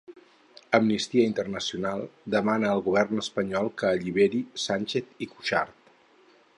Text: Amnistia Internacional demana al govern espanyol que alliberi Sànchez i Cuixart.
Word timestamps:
Amnistia 0.77 1.25
Internacional 1.31 2.01
demana 2.37 2.71
al 2.77 2.81
govern 2.89 3.23
espanyol 3.27 3.71
que 3.83 3.93
alliberi 3.93 4.43
Sànchez 4.67 5.15
i 5.27 5.33
Cuixart. 5.35 5.93